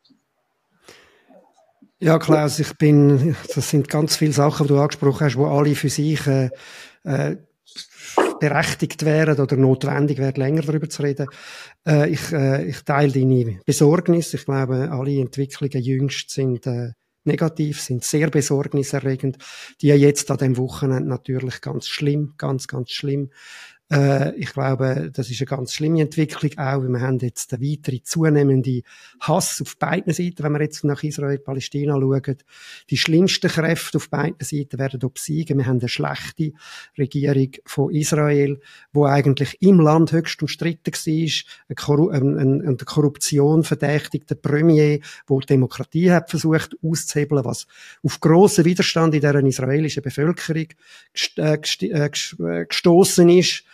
Ja, 2.00 2.18
Klaus, 2.18 2.58
ich 2.58 2.76
bin, 2.76 3.36
das 3.54 3.70
sind 3.70 3.88
ganz 3.88 4.16
viele 4.16 4.32
Sachen, 4.32 4.66
die 4.66 4.72
du 4.72 4.80
angesprochen 4.80 5.26
hast, 5.26 5.36
wo 5.36 5.46
alle 5.46 5.74
für 5.74 5.88
sich 5.88 6.26
äh, 6.26 6.50
äh, 7.04 7.36
berechtigt 8.40 9.04
wären 9.04 9.38
oder 9.38 9.56
notwendig 9.56 10.18
wäre, 10.18 10.38
länger 10.38 10.62
darüber 10.62 10.88
zu 10.88 11.02
reden. 11.02 11.28
Äh, 11.86 12.10
ich, 12.10 12.32
äh, 12.32 12.66
ich 12.66 12.82
teile 12.82 13.12
deine 13.12 13.60
Besorgnis. 13.64 14.34
Ich 14.34 14.44
glaube, 14.44 14.90
alle 14.90 15.20
Entwicklungen 15.20 15.82
jüngst 15.82 16.30
sind 16.30 16.66
äh, 16.66 16.92
negativ, 17.24 17.80
sind 17.80 18.04
sehr 18.04 18.28
besorgniserregend. 18.28 19.38
Die 19.80 19.86
ja 19.86 19.94
jetzt 19.94 20.30
an 20.30 20.38
dem 20.38 20.56
Wochenende 20.56 21.08
natürlich 21.08 21.60
ganz 21.60 21.86
schlimm, 21.86 22.34
ganz, 22.36 22.66
ganz 22.66 22.90
schlimm 22.90 23.30
äh, 23.94 24.34
ich 24.36 24.52
glaube, 24.52 25.10
das 25.12 25.30
ist 25.30 25.40
eine 25.40 25.46
ganz 25.46 25.72
schlimme 25.72 26.00
Entwicklung 26.02 26.50
auch, 26.58 26.82
weil 26.82 26.88
wir 26.88 27.00
haben 27.00 27.18
jetzt 27.18 27.54
eine 27.54 27.62
weitere 27.62 28.02
zunehmende 28.02 28.82
Hass 29.20 29.62
auf 29.62 29.76
beiden 29.78 30.12
Seiten, 30.12 30.42
wenn 30.42 30.52
wir 30.52 30.62
jetzt 30.62 30.84
nach 30.84 31.02
Israel, 31.02 31.38
Palästina 31.38 31.94
schauen. 31.94 32.36
Die 32.90 32.96
schlimmsten 32.96 33.48
Kräfte 33.48 33.98
auf 33.98 34.10
beiden 34.10 34.36
Seiten 34.40 34.78
werden 34.78 35.02
obsiegen. 35.04 35.58
Wir 35.58 35.66
haben 35.66 35.78
eine 35.78 35.88
schlechte 35.88 36.52
Regierung 36.98 37.50
von 37.64 37.94
Israel, 37.94 38.60
wo 38.92 39.06
eigentlich 39.06 39.58
im 39.60 39.78
Land 39.78 40.12
höchst 40.12 40.42
umstritten 40.42 40.92
war, 40.92 42.12
ein, 42.12 42.38
ein, 42.38 42.62
ein 42.62 42.76
Korruption 42.78 43.62
verdächtigter 43.62 44.34
Premier, 44.34 45.00
wo 45.26 45.40
Demokratie 45.40 46.10
hat 46.10 46.30
versucht 46.30 46.76
auszuhebeln, 46.82 47.44
was 47.44 47.66
auf 48.02 48.18
grossen 48.20 48.64
Widerstand 48.64 49.14
in 49.14 49.20
der 49.20 49.34
israelischen 49.36 50.02
Bevölkerung 50.02 50.66
äh, 51.36 51.58
äh, 51.58 51.58
äh, 51.80 52.66
gestoßen 52.66 53.28
ist. 53.28 53.64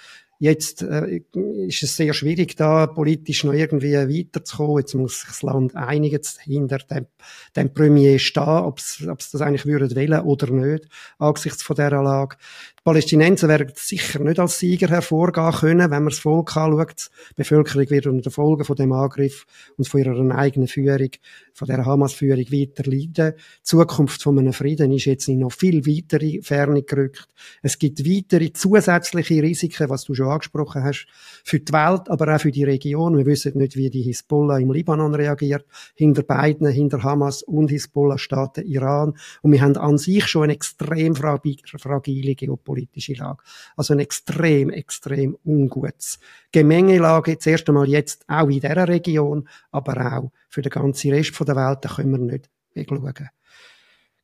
Jetzt 0.43 0.81
äh, 0.81 1.21
ist 1.35 1.83
es 1.83 1.97
sehr 1.97 2.15
schwierig, 2.15 2.57
da 2.57 2.87
politisch 2.87 3.45
noch 3.45 3.53
irgendwie 3.53 3.93
weiterzukommen. 3.93 4.79
Jetzt 4.79 4.95
muss 4.95 5.21
sich 5.21 5.29
das 5.29 5.43
Land 5.43 5.77
einigen, 5.77 6.23
hinter 6.43 6.79
dem, 6.79 7.07
dem 7.55 7.75
Premier 7.75 8.19
stehen, 8.19 8.43
ob 8.43 8.79
es 8.79 9.05
das 9.07 9.43
eigentlich 9.43 9.67
würde 9.67 9.95
wollen 9.95 10.21
oder 10.23 10.51
nicht, 10.51 10.89
angesichts 11.19 11.63
von 11.63 11.77
dieser 11.77 12.03
Lage. 12.03 12.37
Die 12.81 12.85
Palästinenser 12.85 13.47
werden 13.47 13.73
sicher 13.75 14.21
nicht 14.21 14.41
als 14.41 14.59
Sieger 14.59 14.89
hervorgehen 14.89 15.53
können, 15.53 15.91
wenn 15.91 16.03
man 16.03 16.09
das 16.09 16.19
Volk 16.19 16.57
anschaut. 16.57 17.11
Die 17.33 17.35
Bevölkerung 17.35 17.91
wird 17.91 18.07
unter 18.07 18.23
den 18.23 18.33
Folgen 18.33 18.65
von 18.65 18.75
dem 18.75 18.93
Angriff 18.93 19.45
und 19.77 19.87
von 19.87 20.01
ihrer 20.01 20.35
eigenen 20.35 20.67
Führung, 20.67 21.11
von 21.53 21.69
der 21.69 21.85
Hamas-Führung 21.85 22.47
weiter 22.51 22.91
leiden. 22.91 23.35
Die 23.37 23.63
Zukunft 23.63 24.23
von 24.23 24.39
einem 24.39 24.55
Frieden 24.55 24.93
ist 24.93 25.05
jetzt 25.05 25.29
in 25.29 25.41
noch 25.41 25.53
viel 25.53 25.85
weitere 25.85 26.41
Ferne 26.41 26.83
gerückt. 26.83 27.29
Es 27.63 27.79
gibt 27.79 28.01
weitere 28.01 28.51
zusätzliche 28.55 29.43
Risiken, 29.43 29.91
was 29.91 30.05
du 30.05 30.15
schon 30.15 30.29
angesprochen 30.29 30.83
hast, 30.83 31.07
für 31.45 31.61
die 31.61 31.75
Welt, 31.75 32.09
aber 32.09 32.35
auch 32.35 32.41
für 32.41 32.51
die 32.51 32.65
Region. 32.65 33.19
Wir 33.19 33.27
wissen 33.27 33.59
nicht, 33.59 33.77
wie 33.77 33.91
die 33.91 34.05
Hisbollah 34.05 34.59
im 34.59 34.73
Libanon 34.73 35.15
reagiert. 35.15 35.67
Hinter 35.95 36.23
beiden, 36.23 36.67
hinter 36.69 37.03
Hamas 37.03 37.43
und 37.43 37.69
Hisbollah 37.69 38.17
steht 38.17 38.57
der 38.57 38.65
Iran. 38.65 39.19
Und 39.43 39.53
wir 39.53 39.61
haben 39.61 39.77
an 39.77 39.99
sich 39.99 40.27
schon 40.27 40.45
eine 40.45 40.55
extrem 40.55 41.15
fragile 41.15 42.35
Geopolitik 42.35 42.70
politische 42.71 43.15
Lage. 43.15 43.43
Also 43.77 43.95
ein 43.95 43.99
extrem, 44.01 44.71
extrem 44.71 45.37
ungutes 45.45 46.21
Gemengelage. 46.53 47.39
Zuerst 47.39 47.69
einmal 47.69 47.89
jetzt 47.89 48.25
auch 48.29 48.49
in 48.49 48.61
dieser 48.61 48.87
Region, 48.87 49.49
aber 49.73 50.19
auch 50.19 50.33
für 50.49 50.63
den 50.63 50.71
ganzen 50.71 51.13
Rest 51.13 51.39
der 51.41 51.57
Welt, 51.57 51.79
da 51.83 51.89
können 51.89 52.13
wir 52.13 52.19
nicht 52.19 52.49
wegschauen. 52.75 53.31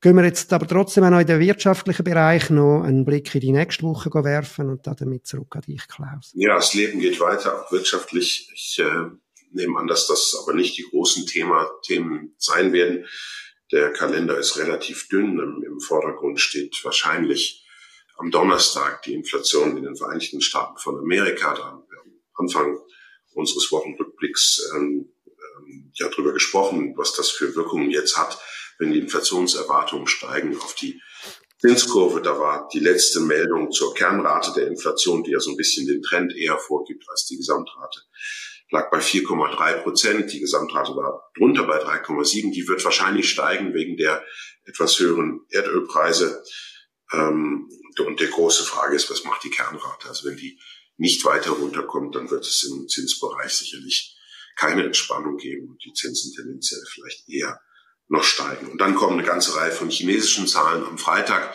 Gehen 0.02 0.16
wir 0.16 0.24
jetzt 0.24 0.52
aber 0.52 0.68
trotzdem 0.68 1.04
auch 1.04 1.10
noch 1.10 1.20
in 1.20 1.26
den 1.26 1.40
wirtschaftlichen 1.40 2.04
Bereich 2.04 2.50
noch 2.50 2.82
einen 2.82 3.04
Blick 3.04 3.34
in 3.34 3.40
die 3.40 3.52
nächste 3.52 3.84
Woche 3.84 4.10
werfen 4.12 4.68
und 4.68 4.86
damit 4.86 5.26
zurück 5.26 5.56
an 5.56 5.62
dich, 5.62 5.88
Klaus. 5.88 6.30
Ja, 6.34 6.54
das 6.54 6.74
Leben 6.74 7.00
geht 7.00 7.18
weiter, 7.18 7.64
auch 7.64 7.72
wirtschaftlich. 7.72 8.48
Ich 8.54 8.78
äh, 8.78 9.10
nehme 9.52 9.78
an, 9.78 9.86
dass 9.86 10.06
das 10.06 10.38
aber 10.40 10.54
nicht 10.54 10.76
die 10.78 10.86
großen 10.90 11.26
Thema, 11.26 11.68
Themen 11.82 12.34
sein 12.36 12.72
werden. 12.72 13.06
Der 13.72 13.92
Kalender 13.92 14.38
ist 14.38 14.58
relativ 14.58 15.08
dünn. 15.08 15.40
Im, 15.40 15.64
Im, 15.66 15.80
Vordergrund 15.80 16.40
steht 16.40 16.78
wahrscheinlich 16.84 17.65
am 18.16 18.30
Donnerstag 18.30 19.02
die 19.02 19.14
Inflation 19.14 19.76
in 19.76 19.84
den 19.84 19.96
Vereinigten 19.96 20.40
Staaten 20.40 20.78
von 20.78 20.98
Amerika. 20.98 21.54
Da 21.54 21.64
haben 21.64 21.84
wir 21.88 22.00
am 22.00 22.12
Anfang 22.34 22.78
unseres 23.34 23.70
Wochenrückblicks 23.70 24.72
ähm, 24.74 25.12
ähm, 25.26 25.92
ja 25.94 26.08
darüber 26.08 26.32
gesprochen, 26.32 26.94
was 26.96 27.14
das 27.14 27.30
für 27.30 27.54
Wirkungen 27.54 27.90
jetzt 27.90 28.16
hat, 28.16 28.38
wenn 28.78 28.92
die 28.92 29.00
Inflationserwartungen 29.00 30.06
steigen 30.06 30.56
auf 30.58 30.74
die 30.74 31.00
Zinskurve. 31.58 32.22
Da 32.22 32.38
war 32.38 32.68
die 32.72 32.80
letzte 32.80 33.20
Meldung 33.20 33.70
zur 33.70 33.94
Kernrate 33.94 34.52
der 34.54 34.68
Inflation, 34.68 35.22
die 35.22 35.32
ja 35.32 35.40
so 35.40 35.50
ein 35.50 35.56
bisschen 35.56 35.86
den 35.86 36.02
Trend 36.02 36.34
eher 36.34 36.58
vorgibt 36.58 37.04
als 37.08 37.26
die 37.26 37.36
Gesamtrate 37.36 38.00
lag 38.70 38.90
bei 38.90 38.98
4,3 38.98 39.82
Prozent. 39.82 40.32
Die 40.32 40.40
Gesamtrate 40.40 40.96
war 40.96 41.30
drunter 41.36 41.64
bei 41.64 41.78
3,7. 41.82 42.52
Die 42.52 42.66
wird 42.68 42.84
wahrscheinlich 42.84 43.28
steigen 43.28 43.74
wegen 43.74 43.96
der 43.96 44.24
etwas 44.64 44.98
höheren 44.98 45.40
Erdölpreise. 45.50 46.42
Ähm, 47.12 47.70
und 47.98 48.20
die 48.20 48.26
große 48.26 48.64
Frage 48.64 48.96
ist, 48.96 49.10
was 49.10 49.24
macht 49.24 49.44
die 49.44 49.50
Kernrate? 49.50 50.08
Also 50.08 50.28
wenn 50.28 50.36
die 50.36 50.58
nicht 50.96 51.24
weiter 51.24 51.50
runterkommt, 51.50 52.14
dann 52.14 52.30
wird 52.30 52.46
es 52.46 52.62
im 52.64 52.88
Zinsbereich 52.88 53.52
sicherlich 53.52 54.16
keine 54.56 54.84
Entspannung 54.84 55.36
geben 55.36 55.68
und 55.68 55.84
die 55.84 55.92
Zinsen 55.92 56.32
tendenziell 56.34 56.82
vielleicht 56.88 57.28
eher 57.28 57.60
noch 58.08 58.24
steigen. 58.24 58.68
Und 58.68 58.80
dann 58.80 58.94
kommen 58.94 59.18
eine 59.18 59.26
ganze 59.26 59.54
Reihe 59.56 59.72
von 59.72 59.90
chinesischen 59.90 60.46
Zahlen 60.46 60.84
am 60.84 60.98
Freitag. 60.98 61.54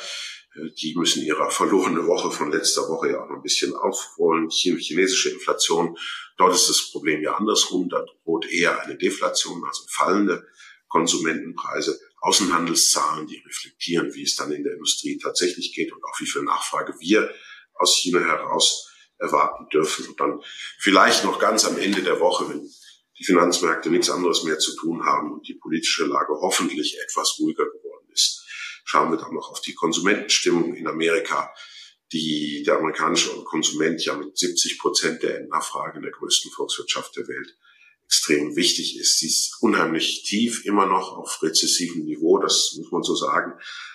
Äh, 0.55 0.69
die 0.81 0.95
müssen 0.95 1.23
ihre 1.23 1.49
verlorene 1.49 2.05
Woche 2.07 2.31
von 2.31 2.51
letzter 2.51 2.87
Woche 2.89 3.11
ja 3.11 3.23
auch 3.23 3.29
noch 3.29 3.37
ein 3.37 3.41
bisschen 3.41 3.73
aufholen. 3.75 4.49
Chinesische 4.49 5.29
Inflation, 5.29 5.97
dort 6.37 6.53
ist 6.53 6.69
das 6.69 6.91
Problem 6.91 7.21
ja 7.21 7.35
andersrum. 7.35 7.89
Da 7.89 8.03
droht 8.23 8.45
eher 8.45 8.81
eine 8.81 8.97
Deflation, 8.97 9.63
also 9.65 9.83
fallende 9.89 10.45
Konsumentenpreise. 10.87 11.99
Außenhandelszahlen, 12.21 13.27
die 13.27 13.37
reflektieren, 13.39 14.13
wie 14.13 14.23
es 14.23 14.35
dann 14.35 14.51
in 14.51 14.63
der 14.63 14.73
Industrie 14.73 15.17
tatsächlich 15.17 15.73
geht 15.73 15.91
und 15.91 16.03
auch 16.03 16.19
wie 16.19 16.27
viel 16.27 16.43
Nachfrage 16.43 16.93
wir 16.99 17.33
aus 17.73 17.97
China 17.97 18.19
heraus 18.19 18.91
erwarten 19.17 19.67
dürfen. 19.69 20.07
Und 20.07 20.19
dann 20.19 20.41
vielleicht 20.79 21.23
noch 21.23 21.39
ganz 21.39 21.65
am 21.65 21.77
Ende 21.77 22.03
der 22.03 22.19
Woche, 22.19 22.49
wenn 22.49 22.69
die 23.17 23.25
Finanzmärkte 23.25 23.89
nichts 23.89 24.09
anderes 24.09 24.43
mehr 24.43 24.59
zu 24.59 24.75
tun 24.75 25.03
haben 25.03 25.31
und 25.31 25.47
die 25.47 25.55
politische 25.55 26.05
Lage 26.05 26.33
hoffentlich 26.41 26.97
etwas 26.99 27.37
ruhiger 27.39 27.65
geworden 27.65 28.07
ist, 28.11 28.45
schauen 28.83 29.11
wir 29.11 29.17
dann 29.17 29.33
noch 29.33 29.49
auf 29.49 29.61
die 29.61 29.73
Konsumentenstimmung 29.73 30.75
in 30.75 30.87
Amerika, 30.87 31.53
die 32.11 32.63
der 32.65 32.77
amerikanische 32.77 33.29
Konsument 33.43 34.03
ja 34.03 34.15
mit 34.15 34.37
70 34.37 34.79
Prozent 34.79 35.23
der 35.23 35.37
Endnachfrage 35.37 35.97
in 35.97 36.03
der 36.03 36.11
größten 36.11 36.51
Volkswirtschaft 36.51 37.15
der 37.15 37.27
Welt 37.27 37.55
extrem 38.11 38.57
wichtig 38.57 38.99
ist. 38.99 39.19
Sie 39.19 39.27
ist 39.27 39.57
unheimlich 39.61 40.23
tief, 40.23 40.65
immer 40.65 40.85
noch 40.85 41.17
auf 41.17 41.41
rezessivem 41.41 42.03
Niveau, 42.03 42.39
das 42.39 42.75
muss 42.77 42.91
man 42.91 43.03
so 43.03 43.15
sagen, 43.15 43.53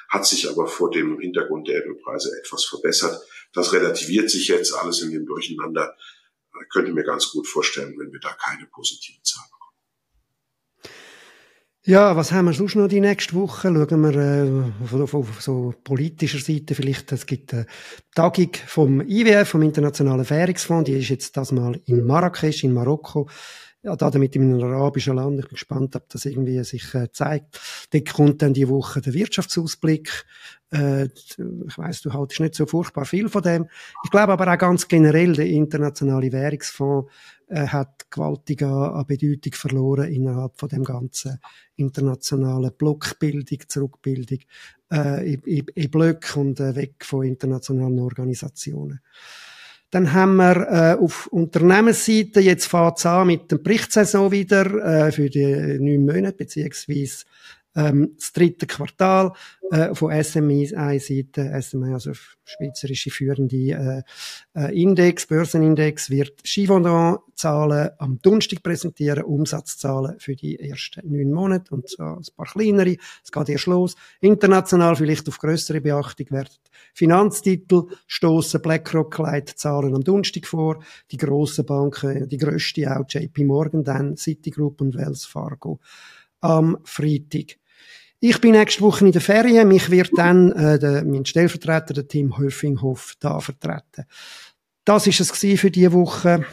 hat 0.08 0.26
sich 0.26 0.48
aber 0.48 0.66
vor 0.66 0.90
dem 0.90 1.20
Hintergrund 1.20 1.68
der 1.68 1.76
Erdölpreise 1.76 2.30
etwas 2.42 2.64
verbessert. 2.64 3.20
Das 3.52 3.74
relativiert 3.74 4.30
sich 4.30 4.48
jetzt 4.48 4.72
alles 4.72 5.02
in 5.02 5.10
dem 5.10 5.26
Durcheinander. 5.26 5.94
Ich 6.62 6.68
könnte 6.70 6.94
mir 6.94 7.04
ganz 7.04 7.30
gut 7.30 7.46
vorstellen, 7.46 7.94
wenn 7.98 8.10
wir 8.10 8.20
da 8.20 8.32
keine 8.32 8.66
positiven 8.66 9.22
Zahlen 9.22 9.50
bekommen. 9.50 10.92
Ja, 11.84 12.16
was 12.16 12.32
haben 12.32 12.46
wir 12.46 12.54
sonst 12.54 12.74
noch 12.74 12.88
die 12.88 13.00
nächste 13.00 13.34
Woche? 13.34 13.68
Schauen 13.68 14.00
wir 14.00 14.16
äh, 14.16 15.02
auf, 15.02 15.12
auf, 15.14 15.42
so 15.42 15.74
politischer 15.84 16.38
Seite 16.38 16.74
vielleicht. 16.74 17.12
Es 17.12 17.26
gibt 17.26 17.52
eine 17.52 17.66
Tagung 18.14 18.50
vom 18.66 19.02
IWF, 19.02 19.50
vom 19.50 19.62
Internationalen 19.62 20.28
Währungsfonds. 20.28 20.86
Die 20.88 20.98
ist 20.98 21.10
jetzt 21.10 21.36
das 21.36 21.52
mal 21.52 21.78
in 21.84 22.06
Marrakesch, 22.06 22.64
in 22.64 22.72
Marokko 22.72 23.28
ja, 23.86 23.94
da 23.94 24.10
damit 24.10 24.34
in 24.34 24.52
einem 24.52 24.64
arabischen 24.64 25.14
Land. 25.14 25.38
Ich 25.38 25.46
bin 25.46 25.54
gespannt, 25.54 25.94
ob 25.94 26.08
das 26.08 26.24
irgendwie 26.24 26.62
sich 26.64 26.92
äh, 26.92 27.12
zeigt. 27.12 27.60
Dort 27.92 28.12
kommt 28.12 28.42
dann 28.42 28.52
die 28.52 28.68
Woche 28.68 29.00
der 29.00 29.14
Wirtschaftsausblick. 29.14 30.24
Äh, 30.72 31.04
ich 31.04 31.38
weiß, 31.78 32.02
du 32.02 32.12
haltest 32.12 32.40
nicht 32.40 32.56
so 32.56 32.66
furchtbar 32.66 33.04
viel 33.04 33.28
von 33.28 33.44
dem. 33.44 33.68
Ich 34.02 34.10
glaube 34.10 34.32
aber 34.32 34.52
auch 34.52 34.58
ganz 34.58 34.88
generell, 34.88 35.34
der 35.34 35.46
internationale 35.46 36.32
Währungsfonds 36.32 37.12
äh, 37.46 37.68
hat 37.68 38.10
gewaltig 38.10 38.64
an 38.64 39.06
Bedeutung 39.06 39.52
verloren 39.52 40.12
innerhalb 40.12 40.58
von 40.58 40.68
dem 40.68 40.82
ganzen 40.82 41.38
internationalen 41.76 42.72
Blockbildung, 42.76 43.60
Zurückbildung 43.68 44.40
äh, 44.92 45.34
in, 45.34 45.42
in, 45.42 45.66
in 45.76 45.90
Blöcke 45.92 46.40
und 46.40 46.58
äh, 46.58 46.74
weg 46.74 47.04
von 47.04 47.24
internationalen 47.24 48.00
Organisationen. 48.00 48.98
Dann 49.90 50.12
haben 50.12 50.36
wir 50.36 50.66
äh, 50.68 51.02
auf 51.02 51.28
Unternehmensseite, 51.28 52.40
jetzt 52.40 52.66
fängt 52.66 52.98
es 52.98 53.06
an 53.06 53.28
mit 53.28 53.50
der 53.50 53.58
Berichtssaison 53.58 54.32
wieder 54.32 55.06
äh, 55.06 55.12
für 55.12 55.30
die 55.30 55.78
neun 55.78 56.04
Monate, 56.04 56.36
beziehungsweise 56.36 57.24
ähm, 57.76 58.14
das 58.16 58.32
dritte 58.32 58.66
Quartal 58.66 59.32
äh, 59.70 59.94
von 59.94 60.10
SMI-Seite, 60.12 61.60
SMI, 61.60 61.92
also 61.92 62.12
schweizerische 62.44 63.10
führende 63.10 63.56
äh, 63.56 64.02
äh, 64.54 64.82
Index, 64.82 65.26
Börsenindex, 65.26 66.10
wird 66.10 66.42
Givaudan-Zahlen 66.42 67.90
am 67.98 68.18
Donnerstag 68.22 68.62
präsentieren, 68.62 69.24
Umsatzzahlen 69.24 70.18
für 70.18 70.34
die 70.34 70.58
ersten 70.58 71.02
neun 71.10 71.32
Monate 71.32 71.74
und 71.74 71.88
zwar 71.88 72.16
ein 72.16 72.24
paar 72.36 72.46
kleinere. 72.46 72.96
Es 73.22 73.30
geht 73.30 73.48
erst 73.48 73.66
los. 73.66 73.94
International 74.20 74.96
vielleicht 74.96 75.28
auf 75.28 75.38
größere 75.38 75.80
Beachtung 75.80 76.30
werden 76.30 76.50
Finanztitel 76.94 77.88
stoßen 78.06 78.62
BlackRock 78.62 79.18
leitet 79.18 79.58
Zahlen 79.58 79.94
am 79.94 80.02
Donnerstag 80.02 80.46
vor, 80.46 80.82
die 81.10 81.18
grossen 81.18 81.66
Banken, 81.66 82.28
die 82.28 82.38
grösste 82.38 82.96
auch 82.96 83.04
JP 83.06 83.44
Morgan, 83.44 83.84
dann 83.84 84.16
Citigroup 84.16 84.80
und 84.80 84.96
Wells 84.96 85.24
Fargo 85.24 85.80
am 86.40 86.78
Freitag. 86.84 87.58
Ich 88.28 88.40
bin 88.40 88.50
nächste 88.50 88.80
Woche 88.80 89.06
in 89.06 89.12
der 89.12 89.20
Ferien. 89.20 89.68
Mich 89.68 89.88
wird 89.88 90.10
dann 90.16 90.50
äh, 90.50 90.80
der, 90.80 91.04
mein 91.04 91.24
Stellvertreter, 91.24 91.94
der 91.94 92.08
Tim 92.08 92.36
Höfinghoff, 92.36 93.14
da 93.20 93.38
vertreten. 93.38 94.04
Das 94.84 95.06
ist 95.06 95.20
es 95.20 95.30
für 95.30 95.70
diese 95.70 95.92
Woche. 95.92 96.44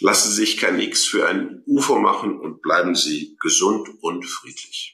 Lassen 0.00 0.30
Sie 0.30 0.36
sich 0.38 0.56
kein 0.56 0.80
X 0.80 1.04
für 1.04 1.28
ein 1.28 1.62
UFO 1.64 2.00
machen 2.00 2.40
und 2.40 2.60
bleiben 2.60 2.96
Sie 2.96 3.36
gesund 3.40 3.88
und 4.00 4.24
friedlich. 4.24 4.88